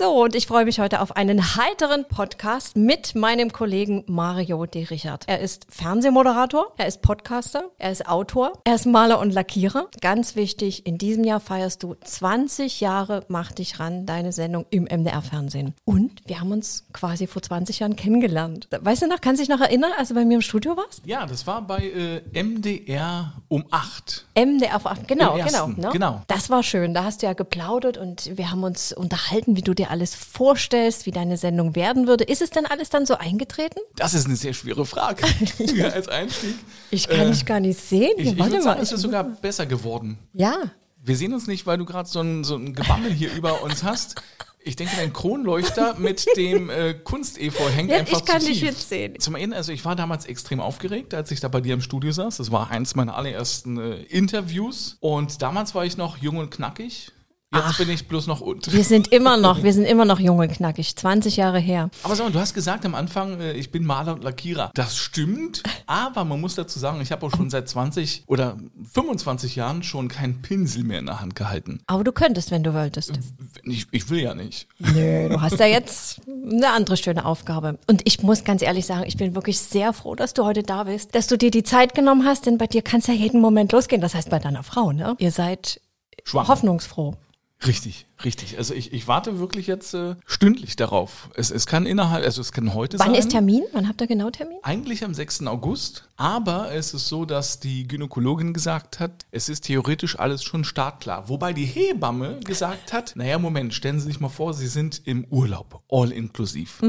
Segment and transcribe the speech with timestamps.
[0.00, 4.84] So, und ich freue mich heute auf einen heiteren Podcast mit meinem Kollegen Mario de
[4.84, 5.24] Richard.
[5.26, 9.88] Er ist Fernsehmoderator, er ist Podcaster, er ist Autor, er ist Maler und Lackierer.
[10.00, 14.84] Ganz wichtig, in diesem Jahr feierst du 20 Jahre Mach dich ran, deine Sendung im
[14.84, 15.74] MDR-Fernsehen.
[15.84, 18.68] Und wir haben uns quasi vor 20 Jahren kennengelernt.
[18.70, 21.02] Weißt du noch, kannst du dich noch erinnern, als du bei mir im Studio warst?
[21.04, 24.24] Ja, das war bei äh, MDR um 8.
[24.34, 25.90] MDR um 8, genau, genau, ne?
[25.92, 26.22] genau.
[26.26, 29.74] Das war schön, da hast du ja geplaudert und wir haben uns unterhalten, wie du
[29.74, 32.24] dir alles vorstellst, wie deine Sendung werden würde.
[32.24, 33.78] Ist es denn alles dann so eingetreten?
[33.96, 35.24] Das ist eine sehr schwere Frage
[35.74, 36.54] ja, als Einstieg.
[36.90, 38.12] Ich kann Äh, dich gar nicht sehen.
[38.16, 38.62] Ich, ich Warte mal.
[38.62, 40.18] sagen, es ist sogar besser geworden.
[40.32, 40.54] ja.
[41.02, 43.82] Wir sehen uns nicht, weil du gerade so ein, so ein Gebammel hier über uns
[43.84, 44.16] hast.
[44.62, 48.58] Ich denke, dein Kronleuchter mit dem äh, Kunstefeu hängt Ja, einfach ich kann zu dich
[48.58, 48.68] tief.
[48.68, 49.14] jetzt sehen.
[49.18, 52.12] Zum einen, also ich war damals extrem aufgeregt, als ich da bei dir im Studio
[52.12, 52.36] saß.
[52.36, 54.98] Das war eins meiner allerersten äh, Interviews.
[55.00, 57.10] Und damals war ich noch jung und knackig.
[57.52, 57.78] Jetzt Ach.
[57.78, 58.72] bin ich bloß noch und.
[58.72, 60.94] Wir sind immer noch, wir sind immer noch jung und knackig.
[60.94, 61.90] 20 Jahre her.
[62.04, 64.70] Aber sag mal, du hast gesagt am Anfang, äh, ich bin Maler und Lackierer.
[64.74, 68.56] Das stimmt, aber man muss dazu sagen, ich habe auch schon seit 20 oder
[68.92, 71.80] 25 Jahren schon keinen Pinsel mehr in der Hand gehalten.
[71.88, 73.18] Aber du könntest, wenn du wolltest.
[73.64, 74.68] Ich, ich will ja nicht.
[74.78, 77.80] Nö, du hast ja jetzt eine andere schöne Aufgabe.
[77.88, 80.84] Und ich muss ganz ehrlich sagen, ich bin wirklich sehr froh, dass du heute da
[80.84, 83.40] bist, dass du dir die Zeit genommen hast, denn bei dir kann es ja jeden
[83.40, 84.00] Moment losgehen.
[84.00, 85.16] Das heißt bei deiner Frau, ne?
[85.18, 85.80] Ihr seid
[86.22, 86.46] Schwanger.
[86.46, 87.16] hoffnungsfroh.
[87.66, 88.56] Richtig, richtig.
[88.56, 91.28] Also ich, ich warte wirklich jetzt äh, stündlich darauf.
[91.34, 93.16] Es, es kann innerhalb, also es kann heute Wann sein.
[93.16, 93.64] ist Termin?
[93.72, 94.58] Wann habt ihr genau Termin?
[94.62, 95.46] Eigentlich am 6.
[95.46, 100.64] August, aber es ist so, dass die Gynäkologin gesagt hat, es ist theoretisch alles schon
[100.64, 101.28] startklar.
[101.28, 105.24] Wobei die Hebamme gesagt hat, naja, Moment, stellen Sie sich mal vor, Sie sind im
[105.26, 106.80] Urlaub, all inklusiv.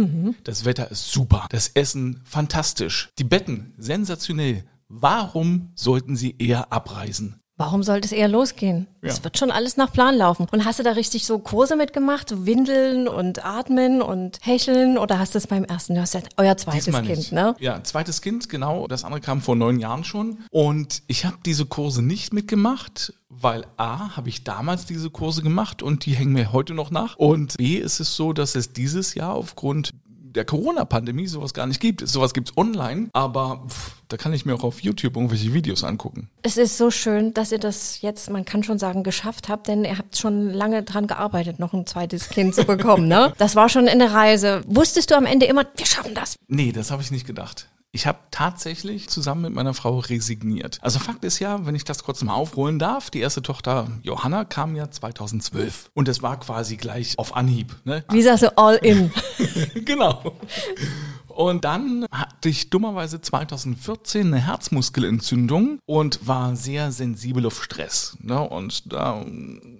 [0.45, 4.63] Das Wetter ist super, das Essen fantastisch, die Betten sensationell.
[4.87, 7.40] Warum sollten Sie eher abreisen?
[7.61, 8.87] Warum sollte es eher losgehen?
[9.01, 9.23] Es Ja.
[9.23, 10.47] wird schon alles nach Plan laufen.
[10.51, 12.45] Und hast du da richtig so Kurse mitgemacht?
[12.45, 14.97] Windeln und Atmen und Hecheln?
[14.97, 15.95] Oder hast du es beim ersten?
[15.95, 17.31] Du hast ja euer zweites Diesmal Kind, nicht.
[17.31, 17.55] ne?
[17.59, 18.87] Ja, zweites Kind, genau.
[18.87, 20.39] Das andere kam vor neun Jahren schon.
[20.51, 25.81] Und ich habe diese Kurse nicht mitgemacht, weil A, habe ich damals diese Kurse gemacht
[25.81, 27.15] und die hängen mir heute noch nach.
[27.17, 29.91] Und B, ist es so, dass es dieses Jahr aufgrund
[30.33, 32.07] der Corona-Pandemie sowas gar nicht gibt.
[32.07, 36.29] Sowas gibt's online, aber pff, da kann ich mir auch auf YouTube irgendwelche Videos angucken.
[36.41, 39.85] Es ist so schön, dass ihr das jetzt, man kann schon sagen, geschafft habt, denn
[39.85, 43.33] ihr habt schon lange dran gearbeitet, noch ein zweites Kind zu bekommen, ne?
[43.41, 44.61] Das war schon eine Reise.
[44.67, 46.35] Wusstest du am Ende immer, wir schaffen das?
[46.47, 47.67] Nee, das habe ich nicht gedacht.
[47.93, 50.79] Ich habe tatsächlich zusammen mit meiner Frau resigniert.
[50.81, 54.45] Also Fakt ist ja, wenn ich das kurz mal aufrollen darf, die erste Tochter Johanna
[54.45, 57.75] kam ja 2012 und es war quasi gleich auf Anhieb.
[57.83, 58.05] Ne?
[58.09, 59.11] Wie sagst du, all in?
[59.85, 60.37] genau.
[61.35, 68.17] Und dann hatte ich dummerweise 2014 eine Herzmuskelentzündung und war sehr sensibel auf Stress.
[68.21, 68.39] Ne?
[68.39, 69.25] Und da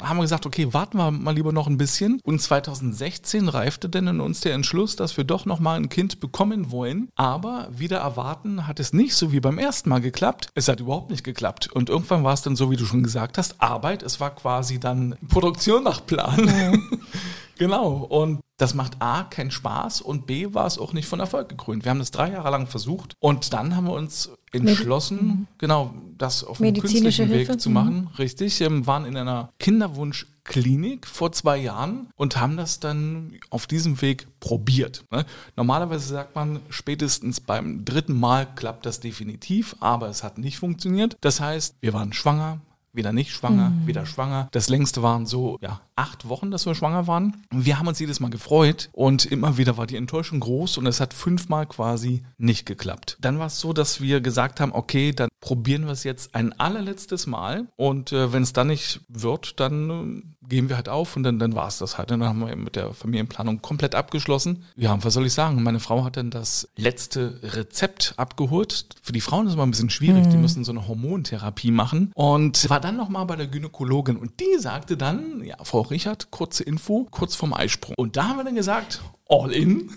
[0.02, 2.20] haben wir gesagt, okay, warten wir mal lieber noch ein bisschen.
[2.24, 6.20] Und 2016 reifte dann in uns der Entschluss, dass wir doch noch mal ein Kind
[6.20, 7.10] bekommen wollen.
[7.16, 10.50] Aber wieder erwarten hat es nicht so wie beim ersten Mal geklappt.
[10.56, 11.72] Es hat überhaupt nicht geklappt.
[11.72, 14.04] Und irgendwann war es dann so, wie du schon gesagt hast, Arbeit.
[14.04, 16.82] Es war quasi dann Produktion nach Plan.
[17.62, 18.08] Genau.
[18.10, 21.86] Und das macht A, keinen Spaß und B, war es auch nicht von Erfolg gekrönt.
[21.86, 26.44] Wir haben das drei Jahre lang versucht und dann haben wir uns entschlossen, genau, das
[26.44, 27.54] auf einem Medizinische künstlichen Hilfe?
[27.54, 28.10] Weg zu machen.
[28.18, 28.60] Richtig.
[28.62, 34.26] Ähm, waren in einer Kinderwunschklinik vor zwei Jahren und haben das dann auf diesem Weg
[34.40, 35.06] probiert.
[35.12, 35.24] Ne?
[35.56, 41.16] Normalerweise sagt man, spätestens beim dritten Mal klappt das definitiv, aber es hat nicht funktioniert.
[41.22, 42.60] Das heißt, wir waren schwanger,
[42.94, 44.48] wieder nicht schwanger, wieder schwanger.
[44.52, 47.44] Das längste waren so, ja, acht Wochen, dass wir schwanger waren.
[47.52, 51.00] Wir haben uns jedes Mal gefreut und immer wieder war die Enttäuschung groß und es
[51.00, 53.18] hat fünfmal quasi nicht geklappt.
[53.22, 56.58] Dann war es so, dass wir gesagt haben, okay, dann probieren wir es jetzt ein
[56.60, 61.16] allerletztes Mal und äh, wenn es dann nicht wird, dann äh, geben wir halt auf
[61.16, 62.12] und dann, dann war es das halt.
[62.12, 64.66] Und dann haben wir mit der Familienplanung komplett abgeschlossen.
[64.76, 65.62] Ja, was soll ich sagen?
[65.64, 68.88] Meine Frau hat dann das letzte Rezept abgeholt.
[69.02, 72.12] Für die Frauen ist es immer ein bisschen schwierig, die müssen so eine Hormontherapie machen
[72.16, 76.64] und war dann nochmal bei der Gynäkologin und die sagte dann, ja, Frau Richard, kurze
[76.64, 77.96] Info, kurz vorm Eisprung.
[77.98, 79.92] Und da haben wir dann gesagt, all in.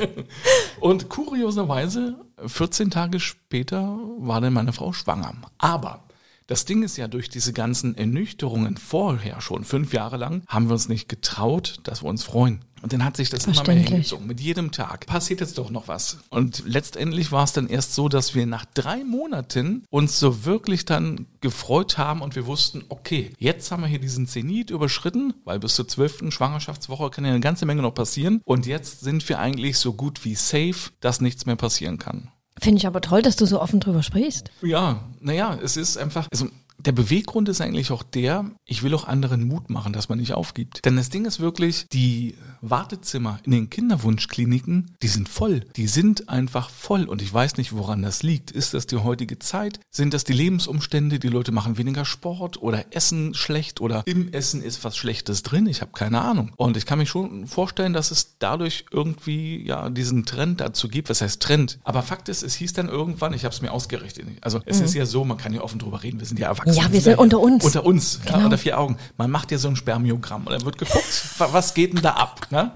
[0.80, 5.34] und kurioserweise, 14 Tage später war dann meine Frau schwanger.
[5.58, 6.04] Aber
[6.50, 10.72] das Ding ist ja, durch diese ganzen Ernüchterungen vorher schon, fünf Jahre lang, haben wir
[10.72, 12.64] uns nicht getraut, dass wir uns freuen.
[12.82, 14.26] Und dann hat sich das immer mehr hingezogen.
[14.26, 16.18] Mit jedem Tag passiert jetzt doch noch was.
[16.28, 20.86] Und letztendlich war es dann erst so, dass wir nach drei Monaten uns so wirklich
[20.86, 25.60] dann gefreut haben und wir wussten, okay, jetzt haben wir hier diesen Zenit überschritten, weil
[25.60, 28.40] bis zur zwölften Schwangerschaftswoche kann ja eine ganze Menge noch passieren.
[28.44, 32.32] Und jetzt sind wir eigentlich so gut wie safe, dass nichts mehr passieren kann.
[32.60, 34.50] Finde ich aber toll, dass du so offen drüber sprichst.
[34.62, 36.48] Ja, naja, es ist einfach, also
[36.78, 40.34] der Beweggrund ist eigentlich auch der, ich will auch anderen Mut machen, dass man nicht
[40.34, 40.84] aufgibt.
[40.84, 45.60] Denn das Ding ist wirklich, die Wartezimmer in den Kinderwunschkliniken, die sind voll.
[45.76, 47.04] Die sind einfach voll.
[47.04, 48.50] Und ich weiß nicht, woran das liegt.
[48.50, 49.80] Ist das die heutige Zeit?
[49.90, 51.18] Sind das die Lebensumstände?
[51.18, 55.66] Die Leute machen weniger Sport oder essen schlecht oder im Essen ist was Schlechtes drin?
[55.66, 56.52] Ich habe keine Ahnung.
[56.56, 61.10] Und ich kann mich schon vorstellen, dass es dadurch irgendwie ja diesen Trend dazu gibt.
[61.10, 61.78] Was heißt Trend?
[61.84, 64.26] Aber Fakt ist, es hieß dann irgendwann, ich habe es mir ausgerechnet.
[64.40, 64.84] Also es mhm.
[64.84, 66.74] ist ja so, man kann ja offen drüber reden, wir sind ja erwachsen.
[66.74, 67.64] Ja, wir sind unter uns.
[67.64, 68.38] Unter uns, genau.
[68.38, 68.96] ja, unter vier Augen.
[69.16, 72.46] Man macht ja so ein Spermiogramm und dann wird geguckt, was geht denn da ab?
[72.50, 72.72] Ne?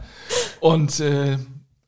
[0.61, 1.39] Und äh,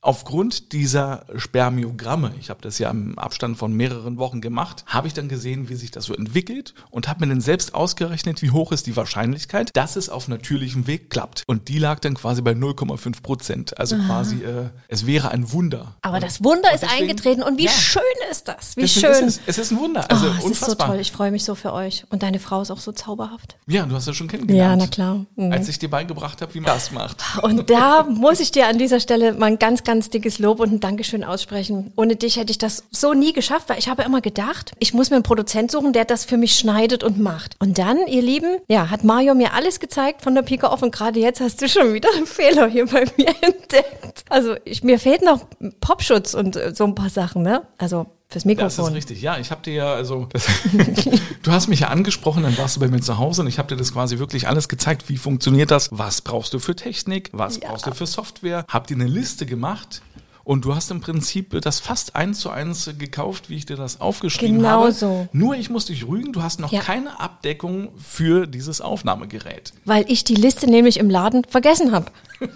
[0.00, 5.14] Aufgrund dieser Spermiogramme, ich habe das ja im Abstand von mehreren Wochen gemacht, habe ich
[5.14, 8.70] dann gesehen, wie sich das so entwickelt und habe mir dann selbst ausgerechnet, wie hoch
[8.72, 11.42] ist die Wahrscheinlichkeit, dass es auf natürlichem Weg klappt.
[11.46, 13.78] Und die lag dann quasi bei 0,5 Prozent.
[13.78, 14.06] Also Aha.
[14.06, 15.96] quasi, äh, es wäre ein Wunder.
[16.02, 18.76] Aber das Wunder ist deswegen, eingetreten und wie ja, schön ist das?
[18.76, 19.10] Wie schön.
[19.10, 20.08] Ist es, es, ist ein Wunder.
[20.10, 20.68] Also oh, es unfassbar.
[20.68, 21.00] ist so toll.
[21.00, 22.04] Ich freue mich so für euch.
[22.10, 23.56] Und deine Frau ist auch so zauberhaft.
[23.66, 24.70] Ja, du hast ja schon kennengelernt.
[24.70, 25.26] Ja, na klar.
[25.36, 25.52] Mhm.
[25.52, 27.24] Als ich dir beigebracht habe, wie man das macht.
[27.42, 30.60] Und da muss ich dir an dieser Stelle mal ein ganz, ganz ganz dickes Lob
[30.60, 31.90] und ein Dankeschön aussprechen.
[31.96, 35.08] Ohne dich hätte ich das so nie geschafft, weil ich habe immer gedacht, ich muss
[35.08, 37.56] mir einen Produzent suchen, der das für mich schneidet und macht.
[37.60, 40.94] Und dann, ihr Lieben, ja, hat Mario mir alles gezeigt von der Pike auf und
[40.94, 44.26] gerade jetzt hast du schon wieder einen Fehler hier bei mir entdeckt.
[44.28, 45.46] Also ich, mir fehlt noch
[45.80, 47.62] Popschutz und äh, so ein paar Sachen, ne?
[47.78, 48.84] Also fürs Mikrofon.
[48.84, 49.22] Das ist richtig.
[49.22, 50.46] Ja, ich habe dir ja, also, das,
[51.42, 53.68] du hast mich ja angesprochen, dann warst du bei mir zu Hause und ich habe
[53.68, 55.08] dir das quasi wirklich alles gezeigt.
[55.08, 55.88] Wie funktioniert das?
[55.92, 57.30] Was brauchst du für Technik?
[57.32, 57.68] Was ja.
[57.68, 58.64] brauchst du für Software?
[58.68, 60.02] Hab dir eine Liste gemacht
[60.46, 64.00] und du hast im Prinzip das fast eins zu eins gekauft, wie ich dir das
[64.00, 64.92] aufgeschrieben genau habe.
[64.92, 65.28] So.
[65.32, 66.80] Nur ich muss dich rügen, du hast noch ja.
[66.80, 69.72] keine Abdeckung für dieses Aufnahmegerät.
[69.84, 72.12] Weil ich die Liste nämlich im Laden vergessen habe.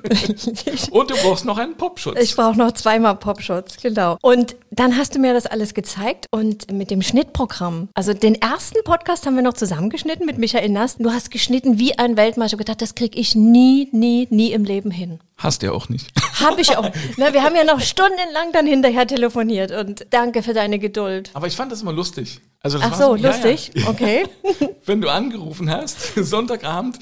[0.92, 2.20] und du brauchst noch einen Popschutz.
[2.20, 4.18] Ich brauche noch zweimal Popschutz, genau.
[4.22, 7.88] Und dann hast du mir das alles gezeigt und mit dem Schnittprogramm.
[7.94, 11.02] Also den ersten Podcast haben wir noch zusammengeschnitten mit Michael Nasten.
[11.02, 12.56] Du hast geschnitten wie ein Weltmeister.
[12.56, 15.18] gedacht, das kriege ich nie, nie, nie im Leben hin.
[15.40, 16.12] Hast du ja auch nicht.
[16.40, 16.90] Habe ich auch.
[17.16, 21.30] Na, wir haben ja noch stundenlang dann hinterher telefoniert und danke für deine Geduld.
[21.32, 22.40] Aber ich fand das immer lustig.
[22.62, 23.70] Also Ach so, so lustig.
[23.74, 23.88] Ja, ja.
[23.88, 24.24] Okay.
[24.84, 26.98] Wenn du angerufen hast, Sonntagabend,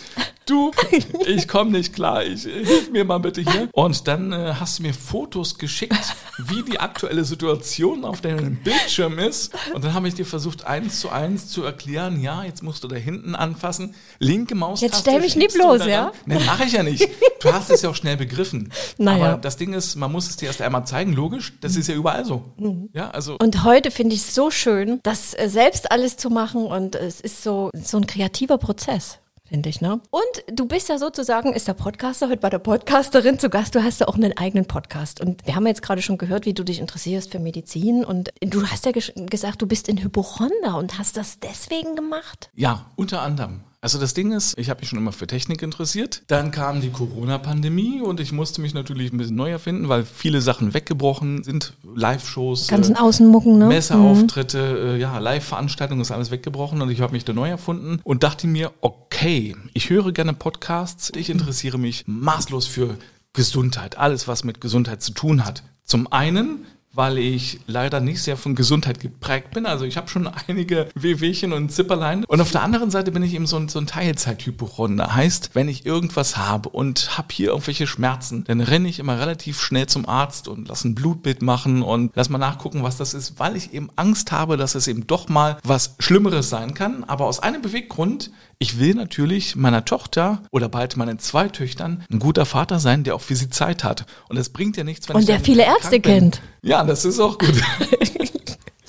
[0.47, 0.71] du,
[1.27, 3.69] ich komme nicht klar, ich hilf mir mal bitte hier.
[3.73, 9.19] Und dann äh, hast du mir Fotos geschickt, wie die aktuelle Situation auf deinem Bildschirm
[9.19, 9.53] ist.
[9.75, 12.89] Und dann habe ich dir versucht, eins zu eins zu erklären, ja, jetzt musst du
[12.89, 14.87] da hinten anfassen, linke Maustaste.
[14.87, 16.13] Jetzt stell mich nie bloß, ja?
[16.27, 17.09] Nein, mache ich ja nicht.
[17.41, 18.73] Du hast es ja auch schnell begriffen.
[18.97, 19.33] Naja.
[19.33, 21.97] Aber das Ding ist, man muss es dir erst einmal zeigen, logisch, das ist ja
[21.97, 22.45] überall so.
[22.59, 22.91] Mhm.
[22.93, 23.37] Ja, also.
[23.41, 27.21] Und heute finde ich es so schön, dass äh, selbst alles zu machen und es
[27.21, 29.19] ist so, so ein kreativer Prozess
[29.49, 30.01] finde ich, ne?
[30.11, 33.75] Und du bist ja sozusagen, ist der Podcaster heute bei der Podcasterin zu Gast.
[33.75, 35.21] Du hast ja auch einen eigenen Podcast.
[35.21, 38.05] Und wir haben jetzt gerade schon gehört, wie du dich interessierst für Medizin.
[38.05, 42.51] Und du hast ja gesagt, du bist in Hypochonder und hast das deswegen gemacht?
[42.55, 43.65] Ja, unter anderem.
[43.81, 46.23] Also das Ding ist, ich habe mich schon immer für Technik interessiert.
[46.27, 50.41] Dann kam die Corona-Pandemie und ich musste mich natürlich ein bisschen neu erfinden, weil viele
[50.41, 51.75] Sachen weggebrochen sind.
[51.95, 53.67] Live-Shows, ganzen äh, Außenmucken, ne?
[53.67, 55.01] Messeauftritte, mhm.
[55.01, 58.73] ja, Live-Veranstaltungen ist alles weggebrochen und ich habe mich da neu erfunden und dachte mir,
[58.81, 61.13] okay, ich höre gerne Podcasts.
[61.15, 62.99] Ich interessiere mich maßlos für
[63.33, 65.63] Gesundheit, alles was mit Gesundheit zu tun hat.
[65.85, 69.67] Zum einen weil ich leider nicht sehr von Gesundheit geprägt bin.
[69.67, 72.25] Also ich habe schon einige Wehwehchen und Zipperlein.
[72.25, 75.15] Und auf der anderen Seite bin ich eben so ein, so ein Teilzeithypochonder.
[75.15, 79.61] Heißt, wenn ich irgendwas habe und habe hier irgendwelche Schmerzen, dann renne ich immer relativ
[79.61, 83.39] schnell zum Arzt und lasse ein Blutbild machen und lass mal nachgucken, was das ist,
[83.39, 87.05] weil ich eben Angst habe, dass es eben doch mal was Schlimmeres sein kann.
[87.05, 92.19] Aber aus einem Beweggrund, ich will natürlich meiner Tochter oder bald meinen zwei Töchtern ein
[92.19, 94.05] guter Vater sein, der auch für sie Zeit hat.
[94.29, 96.41] Und es bringt ja nichts, wenn und ich der viele Ärzte kennt.
[96.63, 97.55] Ja, das ist auch gut.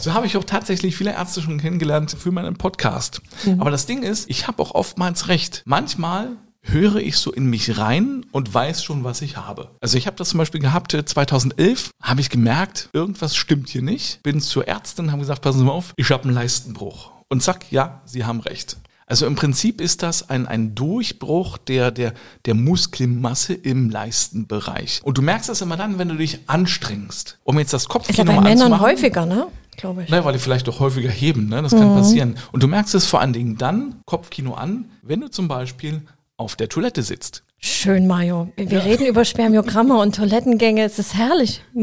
[0.01, 3.21] So habe ich auch tatsächlich viele Ärzte schon kennengelernt für meinen Podcast.
[3.43, 3.59] Mhm.
[3.59, 5.61] Aber das Ding ist, ich habe auch oftmals recht.
[5.65, 9.71] Manchmal höre ich so in mich rein und weiß schon, was ich habe.
[9.81, 13.81] Also ich habe das zum Beispiel gehabt, 2011 äh, habe ich gemerkt, irgendwas stimmt hier
[13.81, 14.23] nicht.
[14.23, 17.11] Bin zur Ärztin, habe gesagt, passen Sie mal auf, ich habe einen Leistenbruch.
[17.27, 18.77] Und zack, ja, Sie haben recht.
[19.10, 22.13] Also im Prinzip ist das ein, ein Durchbruch der, der,
[22.46, 25.01] der Muskelmasse im Leistenbereich.
[25.04, 28.30] Und du merkst das immer dann, wenn du dich anstrengst, um jetzt das Kopfkino Ist
[28.30, 29.48] ja bei Männern häufiger, ne?
[29.78, 30.10] Glaube ich.
[30.10, 31.63] Nein, weil die vielleicht doch häufiger heben, ne?
[31.63, 31.96] Das kann mhm.
[31.96, 32.38] passieren.
[32.51, 36.04] Und du merkst es vor allen Dingen dann, Kopfkino an, wenn du zum Beispiel
[36.38, 37.44] auf der Toilette sitzt.
[37.58, 38.54] Schön, Mario.
[38.56, 38.80] Wir ja.
[38.80, 40.84] reden über Spermiogramme und Toilettengänge.
[40.84, 41.63] Es ist herrlich.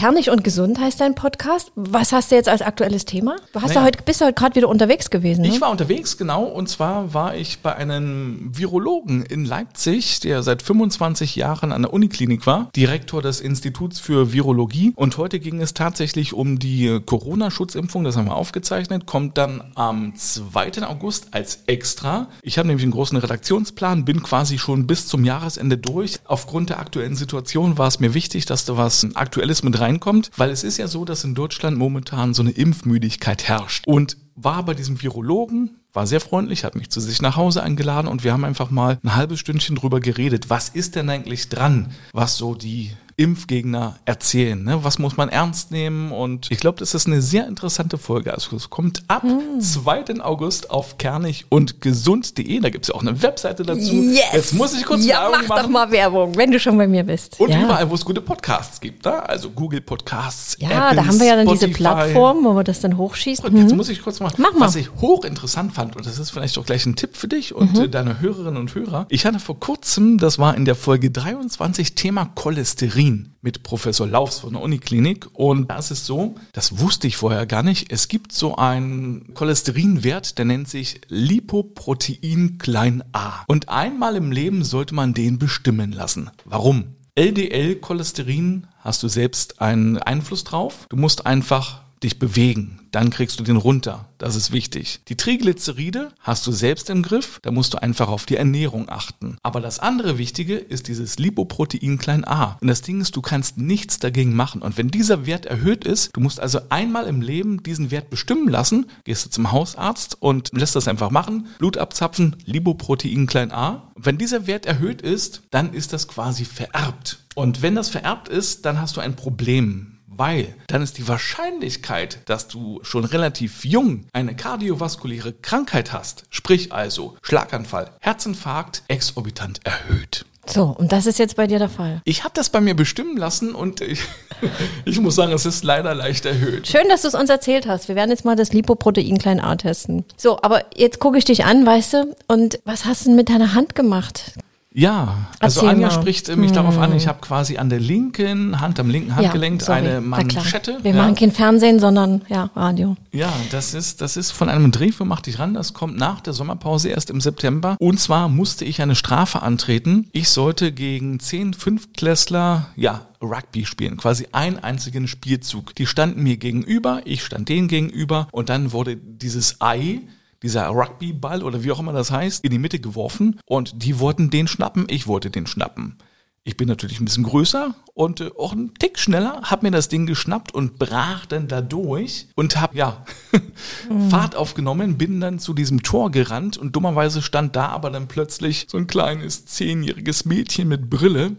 [0.00, 1.72] Kernig und gesund heißt dein Podcast.
[1.76, 3.36] Was hast du jetzt als aktuelles Thema?
[3.52, 3.80] Du hast Naja.
[3.80, 5.48] ja heute, bist du heute gerade wieder unterwegs gewesen, ne?
[5.48, 10.62] Ich war unterwegs, genau, und zwar war ich bei einem Virologen in Leipzig, der seit
[10.62, 14.94] 25 Jahren an der Uniklinik war, Direktor des Instituts für Virologie.
[14.96, 20.14] Und heute ging es tatsächlich um die Corona-Schutzimpfung, das haben wir aufgezeichnet, kommt dann am
[20.16, 20.82] 2.
[20.86, 22.28] August als extra.
[22.40, 26.20] Ich habe nämlich einen großen Redaktionsplan, bin quasi schon bis zum Jahresende durch.
[26.24, 30.50] Aufgrund der aktuellen Situation war es mir wichtig, dass da was Aktuelles mit reinkommt, weil
[30.50, 33.86] es ist ja so, dass in Deutschland momentan so eine Impfmüdigkeit herrscht.
[33.86, 38.08] Und war bei diesem Virologen, war sehr freundlich, hat mich zu sich nach Hause eingeladen
[38.08, 40.48] und wir haben einfach mal ein halbes Stündchen drüber geredet.
[40.48, 44.62] Was ist denn eigentlich dran, was so die Impfgegner erzählen?
[44.62, 44.82] Ne?
[44.82, 46.10] Was muss man ernst nehmen?
[46.10, 48.32] Und ich glaube, das ist eine sehr interessante Folge.
[48.32, 49.22] Also es kommt ab
[49.60, 50.20] 2.
[50.22, 52.60] August auf kernig und gesund.de.
[52.60, 53.92] Da gibt es ja auch eine Webseite dazu.
[54.32, 55.62] Jetzt muss ich kurz ja, Werbung mach machen.
[55.64, 57.38] doch mal Werbung, wenn du schon bei mir bist.
[57.38, 57.62] Und ja.
[57.62, 59.28] überall, wo es gute Podcasts gibt, ne?
[59.28, 61.82] also Google Podcasts, Ja, Apple, da haben wir ja dann diese Spotify.
[61.82, 63.44] Plattform, wo wir das dann hochschießen.
[63.44, 64.42] Und jetzt muss ich kurz mal, Mhm.
[64.42, 64.66] Mach mal.
[64.66, 67.74] was ich hochinteressant fand, und das ist vielleicht auch gleich ein Tipp für dich und
[67.76, 67.80] Mhm.
[67.84, 69.06] äh, deine Hörerinnen und Hörer.
[69.10, 73.09] Ich hatte vor kurzem, das war in der Folge 23, Thema Cholesterin
[73.42, 75.28] mit Professor Laufs von der Uniklinik.
[75.32, 80.38] Und da ist so, das wusste ich vorher gar nicht, es gibt so einen Cholesterinwert,
[80.38, 83.44] der nennt sich Lipoprotein klein a.
[83.46, 86.30] Und einmal im Leben sollte man den bestimmen lassen.
[86.44, 86.96] Warum?
[87.16, 90.86] LDL-Cholesterin hast du selbst einen Einfluss drauf.
[90.88, 94.08] Du musst einfach dich bewegen, dann kriegst du den runter.
[94.18, 95.00] Das ist wichtig.
[95.08, 99.36] Die Triglyceride hast du selbst im Griff, da musst du einfach auf die Ernährung achten.
[99.42, 102.58] Aber das andere Wichtige ist dieses Lipoprotein klein a.
[102.60, 104.62] Und das Ding ist, du kannst nichts dagegen machen.
[104.62, 108.48] Und wenn dieser Wert erhöht ist, du musst also einmal im Leben diesen Wert bestimmen
[108.48, 113.92] lassen, gehst du zum Hausarzt und lässt das einfach machen, Blut abzapfen, Lipoprotein klein a.
[113.94, 117.24] Wenn dieser Wert erhöht ist, dann ist das quasi vererbt.
[117.34, 119.89] Und wenn das vererbt ist, dann hast du ein Problem
[120.20, 126.74] weil dann ist die Wahrscheinlichkeit, dass du schon relativ jung eine kardiovaskuläre Krankheit hast, sprich
[126.74, 130.26] also Schlaganfall, Herzinfarkt, exorbitant erhöht.
[130.46, 132.02] So, und das ist jetzt bei dir der Fall.
[132.04, 134.02] Ich habe das bei mir bestimmen lassen und ich,
[134.84, 136.68] ich muss sagen, es ist leider leicht erhöht.
[136.68, 137.88] Schön, dass du es uns erzählt hast.
[137.88, 140.04] Wir werden jetzt mal das Lipoprotein klein a testen.
[140.18, 143.30] So, aber jetzt gucke ich dich an, weißt du, und was hast du denn mit
[143.30, 144.34] deiner Hand gemacht?
[144.72, 145.92] Ja, also Erzähl Anja mal.
[145.94, 149.62] spricht äh, mich darauf an, ich habe quasi an der linken Hand, am linken Handgelenk
[149.62, 149.78] sorry.
[149.78, 150.00] eine.
[150.00, 150.78] Manschette.
[150.82, 151.02] Wir ja.
[151.02, 152.96] machen kein Fernsehen, sondern ja, Radio.
[153.10, 155.54] Ja, das ist, das ist von einem Dreh für Mach dich ran.
[155.54, 157.76] Das kommt nach der Sommerpause erst im September.
[157.80, 160.08] Und zwar musste ich eine Strafe antreten.
[160.12, 163.96] Ich sollte gegen zehn Fünftklässler, ja, Rugby spielen.
[163.96, 165.74] Quasi einen einzigen Spielzug.
[165.74, 170.02] Die standen mir gegenüber, ich stand denen gegenüber und dann wurde dieses Ei
[170.42, 174.30] dieser Rugbyball oder wie auch immer das heißt, in die Mitte geworfen und die wollten
[174.30, 175.98] den schnappen, ich wollte den schnappen.
[176.42, 179.88] Ich bin natürlich ein bisschen größer und äh, auch ein Tick schneller, hab mir das
[179.88, 183.04] Ding geschnappt und brach dann da durch und hab ja
[184.08, 188.66] Fahrt aufgenommen, bin dann zu diesem Tor gerannt und dummerweise stand da aber dann plötzlich
[188.70, 191.36] so ein kleines zehnjähriges Mädchen mit Brille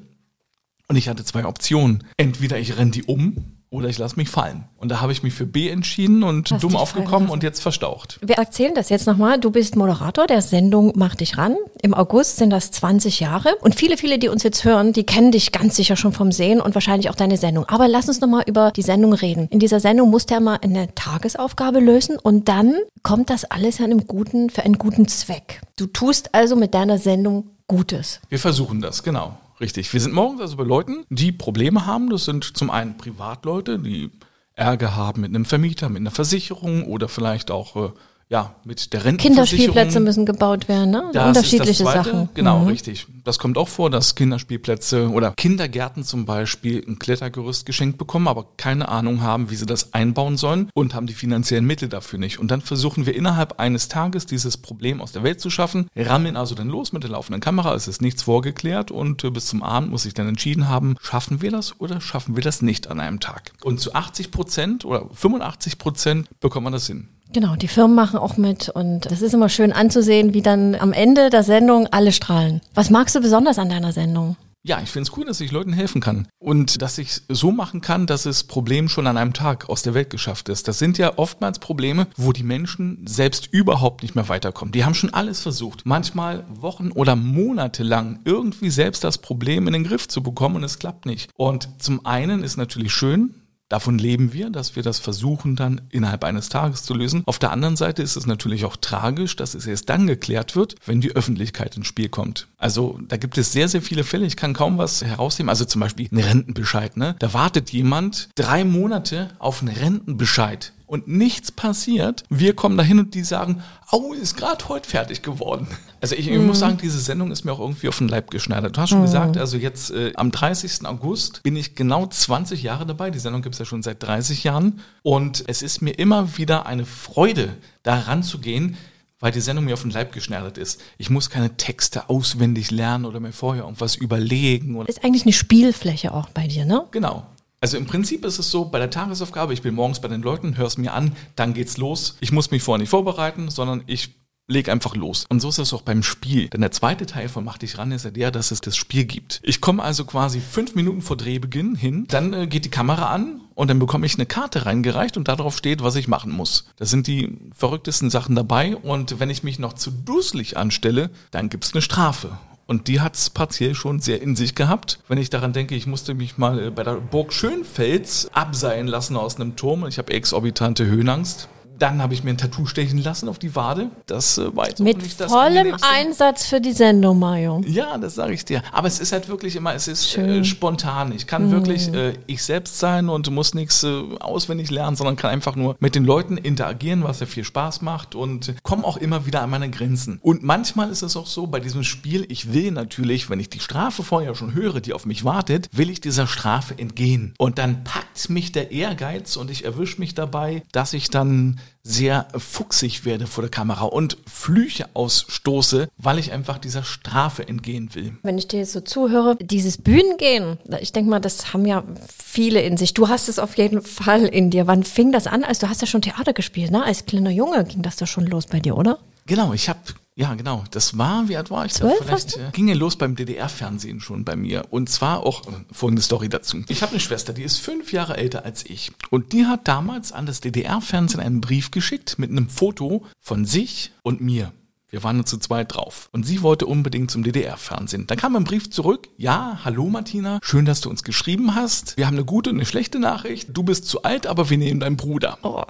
[0.87, 2.03] und ich hatte zwei Optionen.
[2.17, 4.65] Entweder ich renn die um oder ich lasse mich fallen.
[4.77, 8.19] Und da habe ich mich für B entschieden und Hast dumm aufgekommen und jetzt verstaucht.
[8.21, 9.39] Wir erzählen das jetzt nochmal.
[9.39, 11.55] Du bist Moderator der Sendung Mach dich ran.
[11.81, 13.55] Im August sind das 20 Jahre.
[13.61, 16.59] Und viele, viele, die uns jetzt hören, die kennen dich ganz sicher schon vom Sehen
[16.59, 17.63] und wahrscheinlich auch deine Sendung.
[17.69, 19.47] Aber lass uns nochmal über die Sendung reden.
[19.49, 23.77] In dieser Sendung musst du ja mal eine Tagesaufgabe lösen und dann kommt das alles
[23.77, 25.61] ja einem guten, für einen guten Zweck.
[25.77, 28.19] Du tust also mit deiner Sendung Gutes.
[28.27, 29.37] Wir versuchen das, genau.
[29.61, 29.93] Richtig.
[29.93, 32.09] Wir sind morgens also bei Leuten, die Probleme haben.
[32.09, 34.09] Das sind zum einen Privatleute, die
[34.55, 37.91] Ärger haben mit einem Vermieter, mit einer Versicherung oder vielleicht auch äh,
[38.31, 39.57] ja, mit der Rentenversicherung.
[39.73, 41.09] Kinderspielplätze müssen gebaut werden, ne?
[41.11, 41.83] Das Unterschiedliche.
[41.83, 42.29] Sachen.
[42.33, 42.67] Genau, Mhm.
[42.67, 43.05] richtig.
[43.25, 48.45] Das kommt auch vor, dass Kinderspielplätze oder Kindergärten zum Beispiel ein Klettergerüst geschenkt bekommen, aber
[48.55, 52.39] keine Ahnung haben, wie sie das einbauen sollen und haben die finanziellen Mittel dafür nicht.
[52.39, 56.37] Und dann versuchen wir innerhalb eines Tages dieses Problem aus der Welt zu schaffen, rammeln
[56.37, 59.61] also dann los mit der laufenden Kamera, es ist nichts vorgeklärt und äh, bis zum
[59.61, 63.01] Abend muss ich dann entschieden haben, schaffen wir das oder schaffen wir das nicht an
[63.01, 63.51] einem Tag.
[63.61, 67.09] Und zu 80 Prozent oder 85 Prozent bekommt man das hin.
[67.33, 70.91] Genau, die Firmen machen auch mit und das ist immer schön anzusehen, wie dann am
[70.91, 72.61] Ende der Sendung alle strahlen.
[72.73, 74.35] Was magst du besonders an deiner Sendung?
[74.63, 76.27] Ja, ich finde es cool, dass ich Leuten helfen kann.
[76.37, 79.95] Und dass ich so machen kann, dass das Problem schon an einem Tag aus der
[79.95, 80.67] Welt geschafft ist.
[80.67, 84.71] Das sind ja oftmals Probleme, wo die Menschen selbst überhaupt nicht mehr weiterkommen.
[84.71, 85.85] Die haben schon alles versucht.
[85.85, 90.63] Manchmal Wochen oder Monate lang irgendwie selbst das Problem in den Griff zu bekommen und
[90.63, 91.31] es klappt nicht.
[91.35, 93.40] Und zum einen ist natürlich schön,
[93.71, 97.23] Davon leben wir, dass wir das versuchen dann innerhalb eines Tages zu lösen.
[97.25, 100.75] Auf der anderen Seite ist es natürlich auch tragisch, dass es erst dann geklärt wird,
[100.85, 102.49] wenn die Öffentlichkeit ins Spiel kommt.
[102.57, 104.25] Also da gibt es sehr, sehr viele Fälle.
[104.25, 105.47] Ich kann kaum was herausnehmen.
[105.47, 106.97] Also zum Beispiel ein Rentenbescheid.
[106.97, 107.15] Ne?
[107.19, 112.25] Da wartet jemand drei Monate auf einen Rentenbescheid und nichts passiert.
[112.29, 115.67] Wir kommen dahin und die sagen, au, ist gerade heute fertig geworden.
[116.01, 118.75] Also ich, ich muss sagen, diese Sendung ist mir auch irgendwie auf den Leib geschneidert.
[118.75, 120.85] Du hast schon gesagt, also jetzt äh, am 30.
[120.85, 123.09] August bin ich genau 20 Jahre dabei.
[123.09, 124.81] Die Sendung gibt es ja schon seit 30 Jahren.
[125.01, 128.75] Und es ist mir immer wieder eine Freude, da ranzugehen,
[129.21, 130.81] weil die Sendung mir auf den Leib geschneidert ist.
[130.97, 134.81] Ich muss keine Texte auswendig lernen oder mir vorher irgendwas überlegen.
[134.87, 136.85] Ist eigentlich eine Spielfläche auch bei dir, ne?
[136.91, 137.27] Genau.
[137.63, 140.57] Also im Prinzip ist es so, bei der Tagesaufgabe, ich bin morgens bei den Leuten,
[140.57, 142.17] hör's mir an, dann geht's los.
[142.19, 144.15] Ich muss mich vorher nicht vorbereiten, sondern ich
[144.47, 145.25] leg einfach los.
[145.29, 146.49] Und so ist es auch beim Spiel.
[146.49, 149.05] Denn der zweite Teil von Mach dich ran ist ja der, dass es das Spiel
[149.05, 149.41] gibt.
[149.43, 153.41] Ich komme also quasi fünf Minuten vor Drehbeginn hin, dann äh, geht die Kamera an
[153.53, 156.65] und dann bekomme ich eine Karte reingereicht und darauf steht, was ich machen muss.
[156.77, 161.49] Da sind die verrücktesten Sachen dabei und wenn ich mich noch zu dusselig anstelle, dann
[161.49, 162.39] gibt's eine Strafe.
[162.71, 164.99] Und die hat's partiell schon sehr in sich gehabt.
[165.09, 169.17] Wenn ich daran denke, ich musste mich mal äh, bei der Burg Schönfels abseilen lassen
[169.17, 169.85] aus einem Turm.
[169.87, 171.49] Ich habe exorbitante Höhenangst.
[171.81, 173.89] Dann habe ich mir ein Tattoo stechen lassen auf die Wade.
[174.05, 175.75] Das äh, war jetzt Mit nicht das vollem.
[175.81, 177.61] Einsatz für die Sendung, Mario.
[177.65, 178.61] Ja, das sage ich dir.
[178.71, 180.17] Aber es ist halt wirklich immer, es ist.
[180.17, 180.29] Mhm.
[180.29, 181.11] äh, spontan.
[181.11, 185.31] Ich kann wirklich äh, ich selbst sein und muss nichts äh, auswendig lernen, sondern kann
[185.31, 189.25] einfach nur mit den Leuten interagieren, was ja viel Spaß macht und komme auch immer
[189.25, 190.19] wieder an meine Grenzen.
[190.21, 193.59] Und manchmal ist es auch so bei diesem Spiel, ich will natürlich, wenn ich die
[193.59, 197.33] Strafe vorher schon höre, die auf mich wartet, will ich dieser Strafe entgehen.
[197.37, 202.27] Und dann packt mich der Ehrgeiz und ich erwische mich dabei, dass ich dann sehr
[202.37, 208.17] fuchsig werde vor der Kamera und Flüche ausstoße, weil ich einfach dieser Strafe entgehen will.
[208.23, 211.83] Wenn ich dir jetzt so zuhöre, dieses Bühnengehen, ich denke mal, das haben ja
[212.23, 212.93] viele in sich.
[212.93, 214.67] Du hast es auf jeden Fall in dir.
[214.67, 215.43] Wann fing das an?
[215.43, 216.83] Also du hast ja schon Theater gespielt, ne?
[216.83, 218.99] Als kleiner Junge ging das doch schon los bei dir, oder?
[219.25, 219.79] Genau, ich habe
[220.15, 220.63] ja, genau.
[220.71, 221.73] Das war, wie alt war ich?
[221.73, 224.65] Zwölf Vielleicht äh, ging ja los beim DDR-Fernsehen schon bei mir.
[224.69, 226.63] Und zwar auch äh, folgende Story dazu.
[226.67, 228.91] Ich habe eine Schwester, die ist fünf Jahre älter als ich.
[229.09, 233.91] Und die hat damals an das DDR-Fernsehen einen Brief geschickt mit einem Foto von sich
[234.03, 234.51] und mir.
[234.91, 236.09] Wir waren nur zu zweit drauf.
[236.11, 238.07] Und sie wollte unbedingt zum DDR-Fernsehen.
[238.07, 239.07] Dann kam ein Brief zurück.
[239.15, 241.95] Ja, hallo Martina, schön, dass du uns geschrieben hast.
[241.95, 243.47] Wir haben eine gute und eine schlechte Nachricht.
[243.53, 245.37] Du bist zu alt, aber wir nehmen deinen Bruder.
[245.43, 245.63] Oh,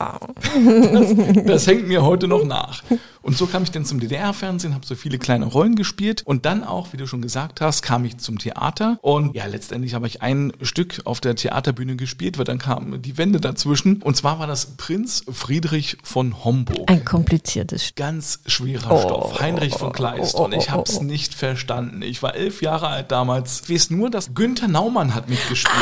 [1.45, 2.81] Das hängt mir heute noch nach.
[3.21, 6.63] Und so kam ich dann zum DDR-Fernsehen, habe so viele kleine Rollen gespielt und dann
[6.63, 10.23] auch, wie du schon gesagt hast, kam ich zum Theater und ja, letztendlich habe ich
[10.23, 14.47] ein Stück auf der Theaterbühne gespielt, weil dann kamen die Wände dazwischen und zwar war
[14.47, 16.89] das Prinz Friedrich von Homburg.
[16.89, 17.97] ein kompliziertes Stück.
[17.97, 21.03] Ganz schwerer Stoff, Heinrich von Kleist oh, und ich oh, habe es oh.
[21.03, 22.01] nicht verstanden.
[22.01, 23.63] Ich war elf Jahre alt damals.
[23.67, 25.75] Ich weiß nur, dass Günther Naumann hat mitgespielt.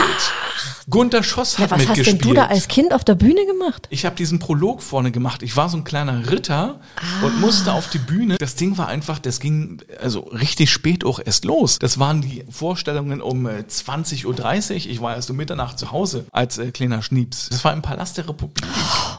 [0.90, 2.22] Gunther Schoss hat Ja, was hast mitgespielt.
[2.22, 3.88] denn du da als Kind auf der Bühne gemacht?
[3.92, 5.44] Ich habe diesen Prolog vorne gemacht.
[5.44, 7.26] Ich war so ein kleiner Ritter Ah.
[7.26, 8.38] und musste auf die Bühne.
[8.38, 11.78] Das Ding war einfach, das ging also richtig spät auch erst los.
[11.80, 14.92] Das waren die Vorstellungen um äh, 20.30 Uhr.
[14.92, 17.50] Ich war erst um Mitternacht zu Hause als äh, kleiner Schnieps.
[17.50, 18.66] Das war im Palast der Republik.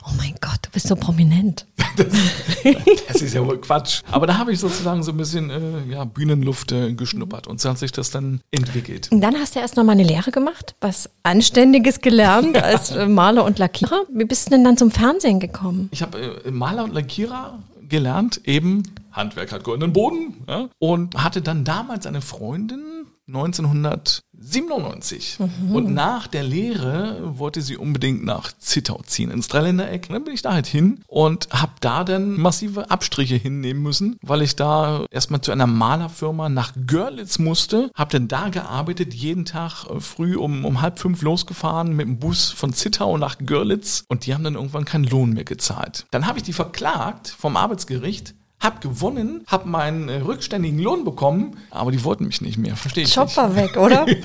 [0.05, 1.67] Oh mein Gott, bist so prominent.
[3.09, 4.03] Das ist ja wohl Quatsch.
[4.11, 7.71] Aber da habe ich sozusagen so ein bisschen äh, ja, Bühnenluft äh, geschnuppert und so
[7.71, 9.09] hat sich das dann entwickelt.
[9.11, 13.07] Und dann hast du erst noch mal eine Lehre gemacht, was Anständiges gelernt als äh,
[13.07, 14.05] Maler und Lackierer.
[14.13, 15.89] Wie bist du denn dann zum Fernsehen gekommen?
[15.91, 21.43] Ich habe äh, Maler und Lackierer gelernt, eben Handwerk hat goldenen Boden ja, und hatte
[21.43, 23.07] dann damals eine Freundin
[24.41, 25.39] 1997
[25.71, 30.07] und nach der Lehre wollte sie unbedingt nach Zittau ziehen ins Dreiländereck.
[30.09, 34.19] Und dann bin ich da halt hin und habe da dann massive Abstriche hinnehmen müssen,
[34.23, 39.45] weil ich da erstmal zu einer Malerfirma nach Görlitz musste, habe dann da gearbeitet, jeden
[39.45, 44.05] Tag äh, früh um, um halb fünf losgefahren mit dem Bus von Zittau nach Görlitz
[44.09, 46.07] und die haben dann irgendwann keinen Lohn mehr gezahlt.
[46.11, 51.57] Dann habe ich die verklagt vom Arbeitsgericht, hab gewonnen, hab meinen äh, rückständigen Lohn bekommen,
[51.71, 54.07] aber die wollten mich nicht mehr, verstehe ich Job war weg, oder?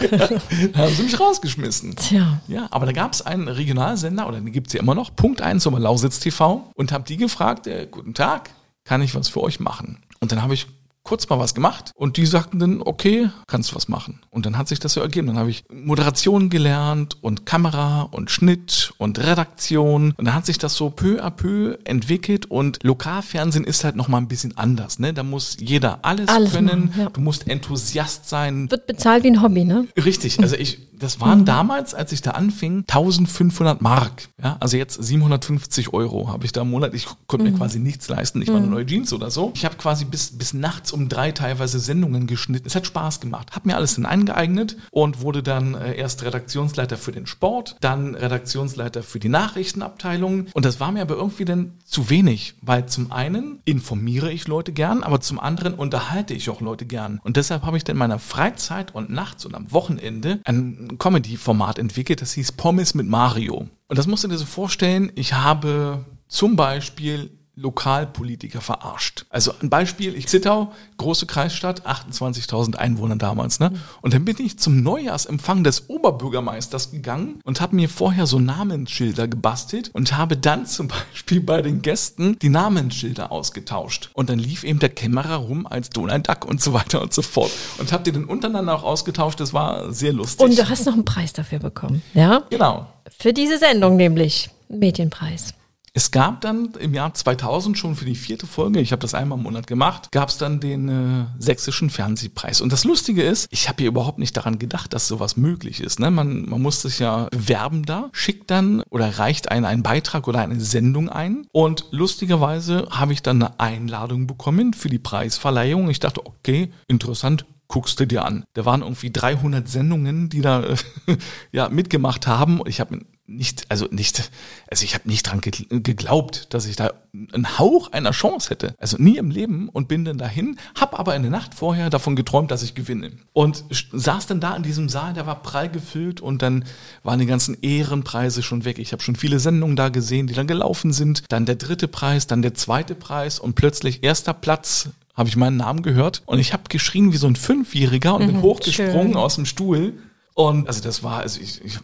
[0.73, 1.95] Da haben sie mich rausgeschmissen.
[1.95, 2.41] Tja.
[2.47, 5.63] Ja, aber da gab es einen Regionalsender, oder den gibt's ja immer noch, Punkt 1,
[5.63, 8.49] Sommer Lausitz TV, und hab die gefragt, äh, guten Tag,
[8.83, 10.03] kann ich was für euch machen?
[10.19, 10.67] Und dann habe ich
[11.05, 14.19] kurz mal was gemacht und die sagten dann, okay, kannst du was machen.
[14.31, 15.27] Und dann hat sich das so ergeben.
[15.27, 20.13] Dann habe ich Moderation gelernt und Kamera und Schnitt und Redaktion.
[20.17, 24.19] Und dann hat sich das so peu à peu entwickelt und Lokalfernsehen ist halt nochmal
[24.21, 24.99] ein bisschen anders.
[24.99, 25.13] Ne?
[25.13, 26.87] Da muss jeder alles, Alles können.
[26.87, 27.09] machen, ja.
[27.09, 28.69] Du musst Enthusiast sein.
[28.71, 29.87] Wird bezahlt wie ein Hobby, ne?
[30.03, 34.29] Richtig, also ich, das waren damals, als ich da anfing, 1500 Mark.
[34.41, 36.93] Ja, also jetzt 750 Euro habe ich da im Monat.
[36.93, 38.41] Ich konnte mir quasi nichts leisten.
[38.41, 39.51] Ich war eine neue Jeans oder so.
[39.55, 42.65] Ich habe quasi bis, bis nachts um drei teilweise Sendungen geschnitten.
[42.65, 43.51] Es hat Spaß gemacht.
[43.55, 49.03] Hab mir alles hineingeeignet und wurde dann äh, erst Redaktionsleiter für den Sport, dann Redaktionsleiter
[49.03, 50.47] für die Nachrichtenabteilung.
[50.53, 54.71] Und das war mir aber irgendwie dann zu wenig, weil zum einen informiere ich Leute
[54.71, 57.19] gern, aber zum anderen unterhalte ich auch Leute gern.
[57.23, 61.77] Und deshalb habe ich dann in meiner Freizeit und nachts und am Wochenende ein Comedy-Format
[61.77, 63.67] entwickelt, das hieß Pommes mit Mario.
[63.87, 69.25] Und das musst du dir so vorstellen, ich habe zum Beispiel Lokalpolitiker verarscht.
[69.29, 73.59] Also ein Beispiel, ich Zittau, große Kreisstadt, 28.000 Einwohner damals.
[73.59, 73.71] Ne?
[74.01, 79.27] Und dann bin ich zum Neujahrsempfang des Oberbürgermeisters gegangen und habe mir vorher so Namensschilder
[79.27, 84.09] gebastelt und habe dann zum Beispiel bei den Gästen die Namensschilder ausgetauscht.
[84.13, 87.21] Und dann lief eben der Kämmerer rum als Donald Duck und so weiter und so
[87.21, 87.51] fort.
[87.77, 89.39] Und habe die dann untereinander auch ausgetauscht.
[89.39, 90.45] Das war sehr lustig.
[90.45, 92.43] Und du hast noch einen Preis dafür bekommen, ja?
[92.49, 92.87] Genau.
[93.17, 94.49] Für diese Sendung nämlich.
[94.67, 95.54] Medienpreis.
[95.97, 99.37] Es gab dann im Jahr 2000 schon für die vierte Folge, ich habe das einmal
[99.37, 102.59] im Monat gemacht, gab es dann den äh, sächsischen Fernsehpreis.
[102.59, 106.01] Und das Lustige ist, ich habe hier überhaupt nicht daran gedacht, dass sowas möglich ist.
[106.01, 106.11] Ne?
[106.11, 110.41] Man, man muss sich ja bewerben da, schickt dann oder reicht einen einen Beitrag oder
[110.41, 111.47] eine Sendung ein.
[111.53, 115.89] Und lustigerweise habe ich dann eine Einladung bekommen für die Preisverleihung.
[115.89, 118.43] Ich dachte, okay, interessant, guckst du dir an.
[118.53, 120.61] Da waren irgendwie 300 Sendungen, die da
[121.53, 122.59] ja mitgemacht haben.
[122.65, 124.29] Ich habe nicht, also nicht,
[124.69, 128.75] also ich habe nicht dran geglaubt, dass ich da einen Hauch einer Chance hätte.
[128.77, 132.15] Also nie im Leben und bin dann dahin, habe aber in der Nacht vorher davon
[132.15, 133.11] geträumt, dass ich gewinne.
[133.33, 136.65] Und saß dann da in diesem Saal, der war prall gefüllt und dann
[137.03, 138.77] waren die ganzen Ehrenpreise schon weg.
[138.77, 141.23] Ich habe schon viele Sendungen da gesehen, die dann gelaufen sind.
[141.29, 145.57] Dann der dritte Preis, dann der zweite Preis und plötzlich erster Platz habe ich meinen
[145.57, 149.15] Namen gehört und ich habe geschrien wie so ein Fünfjähriger und bin mhm, hochgesprungen schön.
[149.15, 149.93] aus dem Stuhl.
[150.33, 151.79] Und also das war, also ich, ich,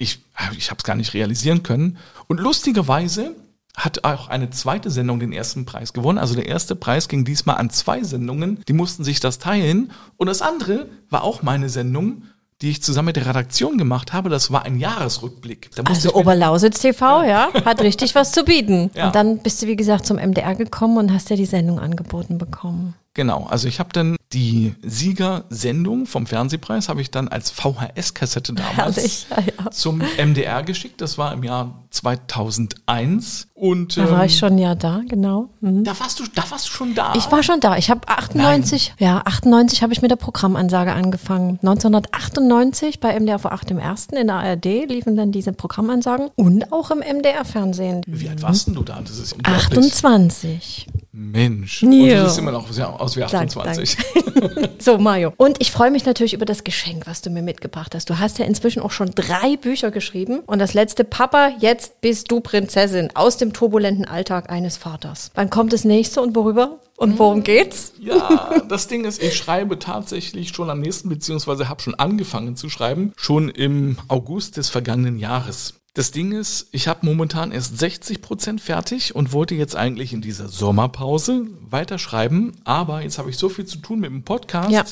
[0.00, 0.20] ich,
[0.56, 1.98] ich habe es gar nicht realisieren können.
[2.26, 3.36] Und lustigerweise
[3.76, 6.18] hat auch eine zweite Sendung den ersten Preis gewonnen.
[6.18, 8.64] Also der erste Preis ging diesmal an zwei Sendungen.
[8.66, 9.92] Die mussten sich das teilen.
[10.16, 12.24] Und das andere war auch meine Sendung
[12.62, 15.70] die ich zusammen mit der Redaktion gemacht habe, das war ein Jahresrückblick.
[15.84, 17.48] also Oberlausitz TV, ja.
[17.54, 18.90] ja, hat richtig was zu bieten.
[18.94, 19.06] Ja.
[19.06, 22.36] Und dann bist du, wie gesagt, zum MDR gekommen und hast dir die Sendung angeboten
[22.36, 22.94] bekommen.
[23.14, 28.96] Genau, also ich habe dann die Siegersendung vom Fernsehpreis habe ich dann als VHS-Kassette damals
[28.96, 29.70] Herrlich, ja, ja.
[29.72, 31.00] zum MDR geschickt.
[31.00, 35.48] Das war im Jahr 2001 und da war ich ähm, schon ja da, genau.
[35.60, 35.82] Mhm.
[35.82, 37.12] Da warst du, da warst du schon da.
[37.16, 37.76] Ich war schon da.
[37.76, 39.08] Ich habe 98, Nein.
[39.08, 41.58] ja 98 habe ich mit der Programmansage angefangen.
[41.62, 46.72] 1998 bei MDR vor 8 im ersten in der ARD liefen dann diese Programmansagen und
[46.72, 48.02] auch im MDR-Fernsehen.
[48.06, 49.00] Wie alt warst denn du da?
[49.00, 50.86] Das ist 28.
[51.12, 51.82] Mensch.
[51.82, 53.96] Und du siehst immer noch aus wie 28.
[53.96, 54.70] Dank, dank.
[54.78, 55.32] so, Mario.
[55.36, 58.08] Und ich freue mich natürlich über das Geschenk, was du mir mitgebracht hast.
[58.10, 60.40] Du hast ja inzwischen auch schon drei Bücher geschrieben.
[60.46, 65.32] Und das letzte, Papa, jetzt bist du Prinzessin aus dem turbulenten Alltag eines Vaters.
[65.34, 66.78] Wann kommt das nächste und worüber?
[67.00, 67.44] Und worum hm.
[67.44, 67.94] geht's?
[67.98, 72.68] Ja, das Ding ist, ich schreibe tatsächlich schon am nächsten, beziehungsweise habe schon angefangen zu
[72.68, 75.80] schreiben, schon im August des vergangenen Jahres.
[75.94, 80.20] Das Ding ist, ich habe momentan erst 60 Prozent fertig und wollte jetzt eigentlich in
[80.20, 84.70] dieser Sommerpause weiterschreiben, aber jetzt habe ich so viel zu tun mit dem Podcast.
[84.70, 84.84] Ja.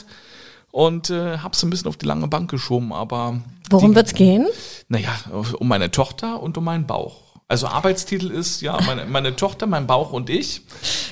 [0.71, 3.43] Und äh, habe es ein bisschen auf die lange Bank geschoben, aber.
[3.69, 4.47] Worum wird es gehen?
[4.89, 5.11] Naja,
[5.59, 7.28] um meine Tochter und um meinen Bauch.
[7.51, 10.61] Also Arbeitstitel ist ja meine, meine Tochter, mein Bauch und ich.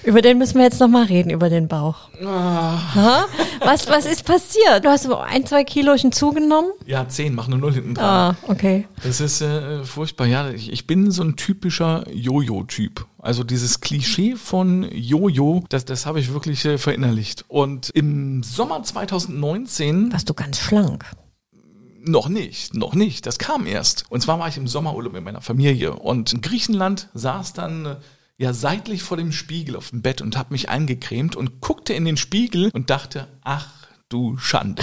[0.04, 2.10] Über den müssen wir jetzt nochmal reden, über den Bauch.
[2.22, 3.24] Ah.
[3.60, 4.84] Was, was ist passiert?
[4.84, 6.72] Du hast ein, zwei Kilochen zugenommen?
[6.84, 8.04] Ja, zehn, mach nur null hinten dran.
[8.04, 8.86] Ah, okay.
[9.02, 10.26] Das ist äh, furchtbar.
[10.26, 13.06] Ja, ich, ich bin so ein typischer Jojo-Typ.
[13.18, 17.46] Also dieses Klischee von Jojo, das, das habe ich wirklich äh, verinnerlicht.
[17.48, 20.12] Und im Sommer 2019...
[20.12, 21.06] Warst du ganz schlank.
[22.08, 23.26] Noch nicht, noch nicht.
[23.26, 24.04] Das kam erst.
[24.10, 27.96] Und zwar war ich im Sommerurlaub mit meiner Familie und in Griechenland saß dann äh,
[28.38, 32.04] ja seitlich vor dem Spiegel auf dem Bett und habe mich eingecremt und guckte in
[32.04, 33.68] den Spiegel und dachte, ach
[34.08, 34.82] du Schande.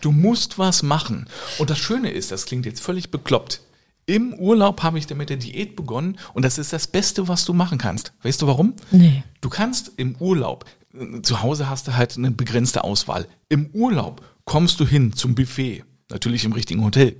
[0.00, 1.26] Du musst was machen.
[1.58, 3.62] Und das Schöne ist, das klingt jetzt völlig bekloppt.
[4.06, 7.44] Im Urlaub habe ich dann mit der Diät begonnen und das ist das Beste, was
[7.44, 8.12] du machen kannst.
[8.22, 8.74] Weißt du warum?
[8.90, 9.22] Nee.
[9.40, 13.28] Du kannst im Urlaub, äh, zu Hause hast du halt eine begrenzte Auswahl.
[13.48, 17.16] Im Urlaub kommst du hin zum Buffet Natürlich im richtigen Hotel.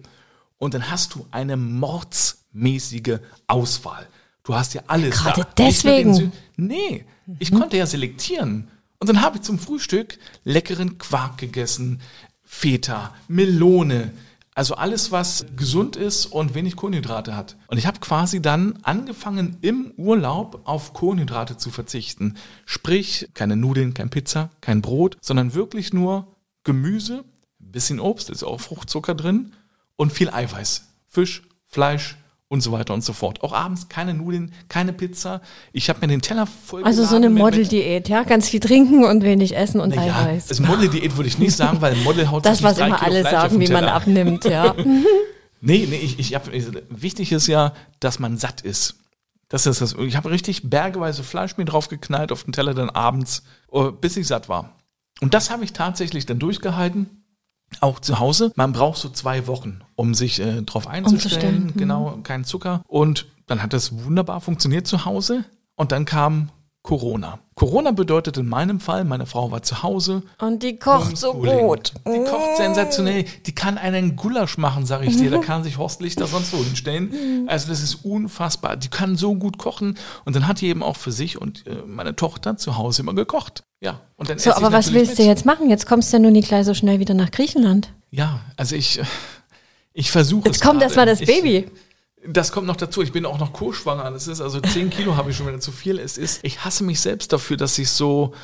[0.59, 4.09] Und dann hast du eine mordsmäßige Auswahl.
[4.42, 5.16] Du hast ja alles.
[5.16, 5.48] Gerade da.
[5.57, 6.33] deswegen.
[6.57, 7.37] Nee, mhm.
[7.38, 8.68] ich konnte ja selektieren.
[8.98, 12.01] Und dann habe ich zum Frühstück leckeren Quark gegessen,
[12.42, 14.12] Feta, Melone,
[14.59, 17.57] also alles, was gesund ist und wenig Kohlenhydrate hat.
[17.68, 22.35] Und ich habe quasi dann angefangen, im Urlaub auf Kohlenhydrate zu verzichten.
[22.66, 27.24] Sprich, keine Nudeln, kein Pizza, kein Brot, sondern wirklich nur Gemüse,
[27.70, 29.52] bisschen Obst, ist auch Fruchtzucker drin
[29.96, 30.85] und viel Eiweiß.
[31.07, 32.16] Fisch, Fleisch
[32.48, 33.42] und so weiter und so fort.
[33.42, 35.42] Auch abends keine Nudeln, keine Pizza.
[35.72, 38.22] Ich habe mir den Teller voll Also so eine Model-Diät, ja?
[38.22, 40.48] Ganz viel trinken und wenig essen und naja, Eiweiß.
[40.48, 43.61] also Model-Diät würde ich nicht sagen, weil Model haut Das, was immer alle Fleisch sagen,
[43.61, 44.74] wie man abnimmt, ja.
[45.61, 46.48] Nee, nee, ich, ich hab,
[46.88, 48.94] wichtig ist ja, dass man satt ist.
[49.48, 49.94] Das ist das.
[49.94, 54.26] Ich habe richtig bergeweise Fleisch mir draufgeknallt auf den Teller dann abends, äh, bis ich
[54.26, 54.76] satt war.
[55.20, 57.17] Und das habe ich tatsächlich dann durchgehalten.
[57.81, 58.52] Auch zu Hause.
[58.57, 61.14] Man braucht so zwei Wochen, um sich äh, drauf einzustellen.
[61.14, 61.78] Umzustellen, mhm.
[61.78, 62.83] Genau, kein Zucker.
[62.87, 65.44] Und dann hat das wunderbar funktioniert zu Hause.
[65.76, 66.50] Und dann kam
[66.88, 67.38] Corona.
[67.55, 70.22] Corona bedeutet in meinem Fall, meine Frau war zu Hause.
[70.40, 71.66] Und die kocht so Homeschooling.
[71.66, 71.92] gut.
[72.07, 73.27] Die kocht sensationell.
[73.44, 75.31] Die kann einen Gulasch machen, sage ich dir.
[75.31, 77.44] Da kann sich Horst Lichter sonst wo hinstellen.
[77.46, 78.77] Also das ist unfassbar.
[78.79, 79.98] Die kann so gut kochen.
[80.24, 83.12] Und dann hat die eben auch für sich und äh, meine Tochter zu Hause immer
[83.14, 83.64] gekocht.
[83.81, 84.01] Ja.
[84.16, 85.29] Und dann So, ich aber was willst du mit.
[85.29, 85.68] jetzt machen?
[85.68, 87.92] Jetzt kommst du ja nun nicht gleich so schnell wieder nach Griechenland.
[88.11, 88.98] Ja, also ich,
[89.92, 91.66] ich versuche Jetzt kommt erst mal das Ich- Baby.
[92.26, 93.02] Das kommt noch dazu.
[93.02, 94.11] Ich bin auch noch co-schwanger.
[94.11, 95.98] Das ist also 10 Kilo habe ich schon wieder zu viel.
[95.98, 98.35] Es ist, ich hasse mich selbst dafür, dass ich so,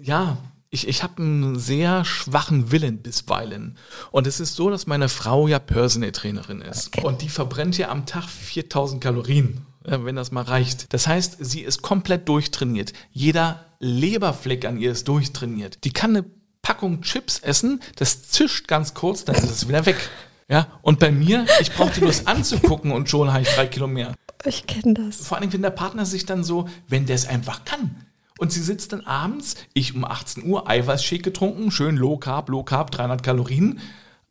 [0.00, 0.38] ja,
[0.70, 3.76] ich, ich habe einen sehr schwachen Willen bisweilen.
[4.10, 6.96] Und es ist so, dass meine Frau ja Personal Trainerin ist.
[7.02, 10.92] Und die verbrennt ja am Tag 4000 Kalorien, äh, wenn das mal reicht.
[10.92, 12.92] Das heißt, sie ist komplett durchtrainiert.
[13.10, 15.84] Jeder Leberfleck an ihr ist durchtrainiert.
[15.84, 16.24] Die kann eine
[16.62, 20.10] Packung Chips essen, das zischt ganz kurz, dann ist es wieder weg.
[20.50, 23.86] Ja, und bei mir, ich brauche die bloß anzugucken und schon habe ich drei Kilo
[23.86, 24.14] mehr.
[24.44, 25.16] Ich kenne das.
[25.16, 28.04] Vor allem, wenn der Partner sich dann so, wenn der es einfach kann.
[28.36, 32.64] Und sie sitzt dann abends, ich um 18 Uhr Eiweißshake getrunken, schön Low Carb, Low
[32.64, 33.78] Carb, 300 Kalorien.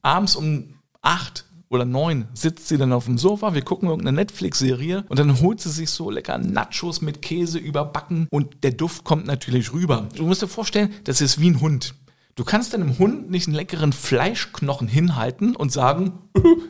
[0.02, 5.06] Abends um 8 oder 9 sitzt sie dann auf dem Sofa, wir gucken irgendeine Netflix-Serie
[5.08, 9.28] und dann holt sie sich so lecker Nachos mit Käse überbacken und der Duft kommt
[9.28, 10.10] natürlich rüber.
[10.16, 11.94] Du musst dir vorstellen, das ist wie ein Hund.
[12.40, 16.14] Du kannst deinem Hund nicht einen leckeren Fleischknochen hinhalten und sagen,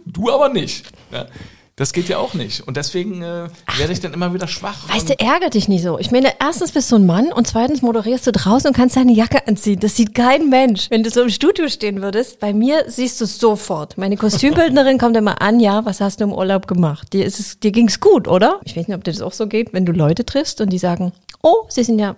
[0.08, 0.88] du aber nicht.
[1.12, 1.28] Ja,
[1.76, 2.68] das geht ja auch nicht.
[2.68, 4.90] Und deswegen äh, werde ich dann immer wieder schwach.
[4.90, 6.00] Weißt du, ärgert dich nicht so.
[6.00, 9.14] Ich meine, erstens bist du ein Mann und zweitens moderierst du draußen und kannst deine
[9.14, 9.80] Jacke anziehen.
[9.80, 10.90] Das sieht kein Mensch.
[10.90, 13.96] Wenn du so im Studio stehen würdest, bei mir siehst du es sofort.
[13.96, 17.14] Meine Kostümbildnerin kommt immer an, ja, was hast du im Urlaub gemacht?
[17.14, 18.60] Dir, ist es, dir ging's gut, oder?
[18.66, 20.80] Ich weiß nicht, ob dir das auch so geht, wenn du Leute triffst und die
[20.80, 21.12] sagen,
[21.44, 22.16] oh, sie sind ja,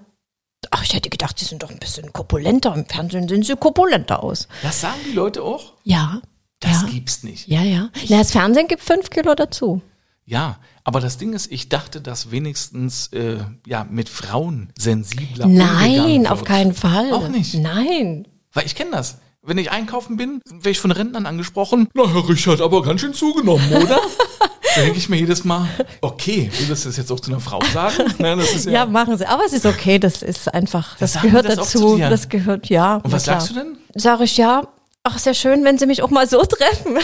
[0.69, 2.73] ach, ich hätte gedacht, sie sind doch ein bisschen korpulenter.
[2.75, 4.47] Im Fernsehen sehen sie korpulenter aus.
[4.61, 5.73] das sagen die Leute auch?
[5.83, 6.21] Ja.
[6.59, 6.89] Das ja.
[6.89, 7.47] gibt's nicht.
[7.47, 7.89] Ja, ja.
[8.09, 9.81] Na, das Fernsehen gibt fünf Kilo dazu.
[10.25, 16.27] Ja, aber das Ding ist, ich dachte, dass wenigstens äh, ja mit Frauen sensibler Nein,
[16.27, 17.11] auf keinen Fall.
[17.11, 17.55] Auch nicht.
[17.55, 18.27] Nein.
[18.53, 19.17] Weil ich kenne das.
[19.41, 21.89] Wenn ich einkaufen bin, werde ich von Rentnern angesprochen.
[21.95, 23.99] Na, Herr Richard, aber ganz schön zugenommen, oder?
[24.75, 25.67] da denke ich mir jedes Mal,
[26.01, 28.13] okay, willst du das jetzt auch zu einer Frau sagen?
[28.19, 29.25] Ne, das ist ja, Ja, machen sie.
[29.25, 31.97] Aber es ist okay, das ist einfach, das sagen gehört das dazu.
[31.97, 32.97] Das gehört, ja.
[32.97, 33.77] Und was sagst du denn?
[33.95, 34.67] Sag ich ja,
[35.03, 36.97] ach, sehr schön, wenn sie mich auch mal so treffen.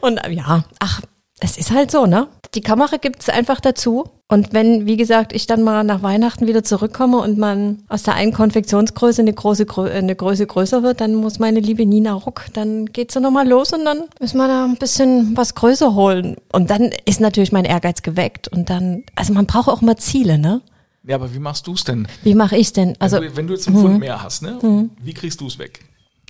[0.00, 1.00] Und ja, ach,
[1.40, 2.28] es ist halt so, ne?
[2.54, 4.04] Die Kamera gibt's einfach dazu.
[4.28, 8.14] Und wenn, wie gesagt, ich dann mal nach Weihnachten wieder zurückkomme und man aus der
[8.14, 12.46] einen Konfektionsgröße eine, große, äh, eine Größe größer wird, dann muss meine liebe Nina Ruck,
[12.52, 16.36] dann geht's so nochmal los und dann müssen wir da ein bisschen was größer holen.
[16.52, 18.48] Und dann ist natürlich mein Ehrgeiz geweckt.
[18.48, 20.60] Und dann, also man braucht auch mal Ziele, ne?
[21.04, 22.06] Ja, aber wie machst du es denn?
[22.22, 22.94] Wie mache ich denn?
[22.98, 24.90] Also, wenn, du, wenn du jetzt einen Pfund mehr hast, ne?
[25.00, 25.80] Wie kriegst du es weg?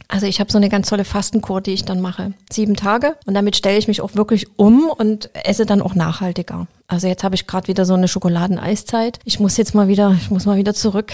[0.09, 2.33] Also ich habe so eine ganz tolle Fastenkur, die ich dann mache.
[2.51, 3.17] Sieben Tage.
[3.27, 6.67] Und damit stelle ich mich auch wirklich um und esse dann auch nachhaltiger.
[6.87, 9.19] Also jetzt habe ich gerade wieder so eine Schokoladeneiszeit.
[9.25, 11.13] Ich muss jetzt mal wieder, ich muss mal wieder zurück.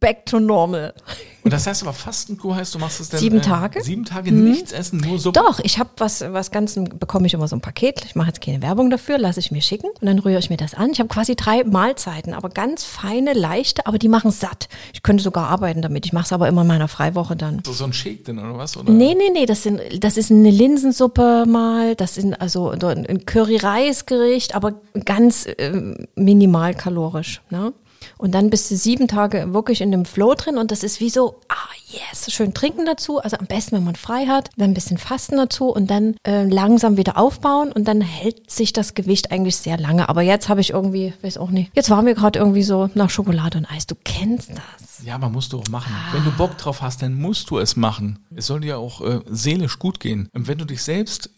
[0.00, 0.94] Back to normal.
[1.44, 3.80] Und das heißt aber Fastenkur heißt, du machst es dann Sieben äh, Tage?
[3.80, 3.84] Mhm.
[3.84, 5.40] Sieben Tage nichts essen, nur Suppe.
[5.40, 8.04] Doch, ich habe was, was ganz, bekomme ich immer so ein Paket.
[8.04, 10.56] Ich mache jetzt keine Werbung dafür, lasse ich mir schicken und dann rühre ich mir
[10.56, 10.90] das an.
[10.92, 14.68] Ich habe quasi drei Mahlzeiten, aber ganz feine, leichte, aber die machen satt.
[14.92, 16.06] Ich könnte sogar arbeiten damit.
[16.06, 17.62] Ich mache es aber immer in meiner Freiwoche dann.
[17.66, 18.76] So, so ein Shake denn oder was?
[18.76, 18.92] Oder?
[18.92, 23.26] Nee, nee, nee, das, sind, das ist eine Linsensuppe mal, das sind also so ein
[23.26, 24.74] Curry-Reis-Gericht, aber
[25.04, 27.42] ganz ähm, minimal kalorisch.
[27.50, 27.72] Ne?
[28.22, 31.10] Und dann bist du sieben Tage wirklich in dem Flow drin und das ist wie
[31.10, 31.56] so, ah
[31.88, 35.38] yes, schön trinken dazu, also am besten, wenn man frei hat, dann ein bisschen Fasten
[35.38, 39.76] dazu und dann äh, langsam wieder aufbauen und dann hält sich das Gewicht eigentlich sehr
[39.76, 40.08] lange.
[40.08, 43.10] Aber jetzt habe ich irgendwie, weiß auch nicht, jetzt war mir gerade irgendwie so nach
[43.10, 45.04] Schokolade und Eis, du kennst das.
[45.04, 45.92] Ja, aber musst du auch machen.
[46.12, 48.20] Wenn du Bock drauf hast, dann musst du es machen.
[48.36, 50.28] Es soll dir auch äh, seelisch gut gehen.
[50.32, 51.28] Und wenn du dich selbst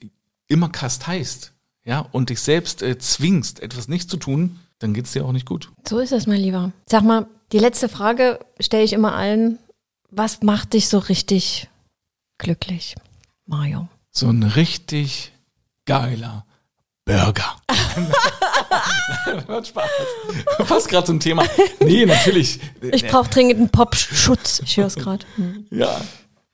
[0.48, 1.54] immer kasteist,
[1.86, 5.46] ja, und dich selbst äh, zwingst, etwas nicht zu tun, dann geht's dir auch nicht
[5.46, 5.72] gut.
[5.88, 6.72] So ist es, mein Lieber.
[6.84, 9.58] Sag mal, die letzte Frage stelle ich immer allen.
[10.10, 11.70] Was macht dich so richtig
[12.36, 12.94] glücklich,
[13.46, 13.88] Mario?
[14.10, 15.32] So ein richtig
[15.86, 16.44] geiler
[17.06, 17.56] Burger.
[19.48, 19.90] Macht Spaß.
[20.68, 21.46] Passt gerade zum Thema.
[21.80, 22.60] Nee, natürlich.
[22.92, 24.60] Ich brauche dringend einen Popschutz.
[24.64, 25.24] Ich höre es gerade.
[25.36, 25.66] Hm.
[25.70, 25.98] Ja.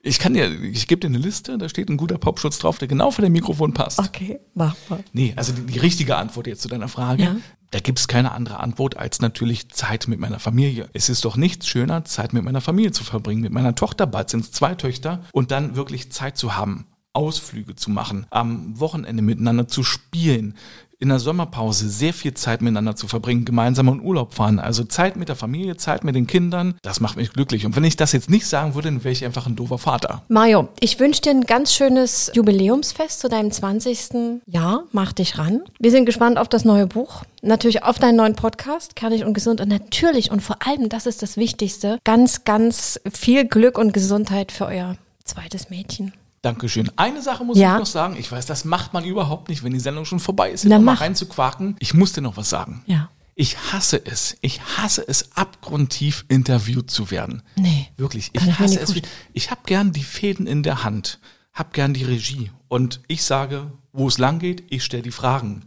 [0.03, 2.89] Ich kann dir, ich gebe dir eine Liste, da steht ein guter Popschutz drauf, der
[2.89, 3.99] genau für dein Mikrofon passt.
[3.99, 5.05] Okay, mach mal.
[5.13, 7.23] Nee, also die, die richtige Antwort jetzt zu deiner Frage.
[7.23, 7.37] Ja.
[7.71, 10.89] Da gibt's keine andere Antwort als natürlich Zeit mit meiner Familie.
[10.93, 14.31] Es ist doch nichts schöner, Zeit mit meiner Familie zu verbringen, mit meiner Tochter, bald
[14.31, 19.23] sind es zwei Töchter, und dann wirklich Zeit zu haben, Ausflüge zu machen, am Wochenende
[19.23, 20.55] miteinander zu spielen,
[21.01, 24.59] in der Sommerpause sehr viel Zeit miteinander zu verbringen, gemeinsam in Urlaub fahren.
[24.59, 27.65] Also Zeit mit der Familie, Zeit mit den Kindern, das macht mich glücklich.
[27.65, 30.23] Und wenn ich das jetzt nicht sagen würde, dann wäre ich einfach ein doofer Vater.
[30.29, 34.43] Mario, ich wünsche dir ein ganz schönes Jubiläumsfest zu deinem 20.
[34.47, 34.85] Jahr.
[34.93, 35.63] Mach dich ran.
[35.79, 37.25] Wir sind gespannt auf das neue Buch.
[37.43, 39.63] Natürlich auf deinen neuen Podcast, Kernig und Gesund.
[39.63, 44.53] Und natürlich und vor allem, das ist das Wichtigste, ganz, ganz viel Glück und Gesundheit
[44.53, 46.13] für euer zweites Mädchen.
[46.43, 46.91] Dankeschön.
[46.97, 47.75] Eine Sache muss Ja.
[47.75, 48.17] ich noch sagen.
[48.19, 50.95] Ich weiß, das macht man überhaupt nicht, wenn die Sendung schon vorbei ist, Na, mal
[50.95, 51.77] reinzuquaken.
[51.81, 52.83] Ich muss dir noch was sagen.
[52.87, 53.11] Ja.
[53.35, 54.37] Ich hasse es.
[54.41, 57.43] Ich hasse es, abgrundtief interviewt zu werden.
[57.57, 57.89] Nee.
[57.97, 58.31] Wirklich.
[58.33, 59.11] Ich ich hasse nicht es.
[59.33, 61.21] Ich habe gern die Fäden in der Hand,
[61.53, 62.51] hab gern die Regie.
[62.69, 65.65] Und ich sage, wo es lang geht, ich stelle die Fragen.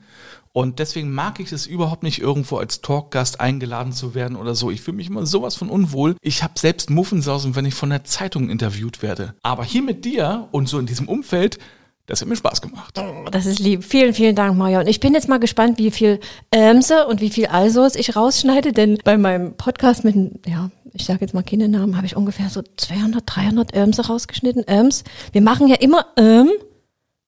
[0.53, 4.69] Und deswegen mag ich es überhaupt nicht, irgendwo als Talkgast eingeladen zu werden oder so.
[4.69, 6.15] Ich fühle mich immer sowas von unwohl.
[6.21, 9.33] Ich habe selbst Muffensausen, wenn ich von der Zeitung interviewt werde.
[9.41, 11.57] Aber hier mit dir und so in diesem Umfeld,
[12.05, 13.01] das hat mir Spaß gemacht.
[13.31, 13.83] Das ist lieb.
[13.83, 14.79] Vielen, vielen Dank, Mario.
[14.81, 16.19] Und ich bin jetzt mal gespannt, wie viel
[16.51, 21.21] Ämse und wie viel Alsos ich rausschneide, denn bei meinem Podcast mit, ja, ich sage
[21.21, 24.67] jetzt mal keine Namen, habe ich ungefähr so 200, 300 Ämse rausgeschnitten.
[24.67, 25.03] Äms.
[25.31, 26.51] Wir machen ja immer Ähm,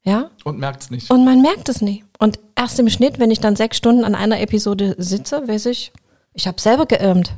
[0.06, 1.10] ja, Und merkt's nicht.
[1.12, 2.04] und man merkt es nie.
[2.20, 5.91] Und erst im Schnitt, wenn ich dann sechs Stunden an einer Episode sitze, weiß ich,
[6.34, 7.34] ich habe selber geirmt.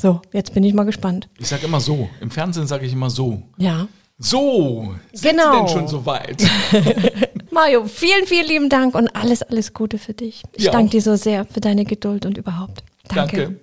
[0.00, 1.28] So, jetzt bin ich mal gespannt.
[1.38, 2.08] Ich sage immer so.
[2.20, 3.42] Im Fernsehen sage ich immer so.
[3.58, 3.86] Ja.
[4.18, 5.52] So, sind Genau.
[5.52, 6.42] Sie denn schon so weit?
[7.50, 10.42] Mario, vielen, vielen lieben Dank und alles, alles Gute für dich.
[10.56, 10.90] Ich Ja, danke auch.
[10.92, 12.82] dir so sehr für deine Geduld und überhaupt.
[13.08, 13.36] Danke.
[13.36, 13.60] Danke.